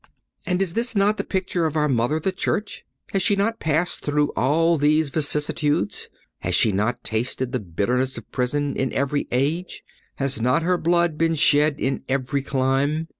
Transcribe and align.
And 0.47 0.63
is 0.63 0.95
not 0.95 1.17
this 1.17 1.23
a 1.23 1.27
picture 1.27 1.67
of 1.67 1.75
our 1.75 1.87
Mother, 1.87 2.19
the 2.19 2.31
Church? 2.31 2.83
Has 3.13 3.21
she 3.21 3.35
not 3.35 3.59
passed 3.59 4.01
through 4.03 4.29
all 4.31 4.79
these 4.79 5.11
vicissitudes? 5.11 6.09
Has 6.39 6.55
she 6.55 6.71
not 6.71 7.03
tasted 7.03 7.51
the 7.51 7.59
bitterness 7.59 8.17
of 8.17 8.31
prison 8.31 8.75
in 8.75 8.91
every 8.93 9.27
age? 9.31 9.83
Has 10.15 10.41
not 10.41 10.63
her 10.63 10.79
blood 10.79 11.19
been 11.19 11.35
shed 11.35 11.79
in 11.79 12.01
every 12.09 12.41
clime? 12.41 13.09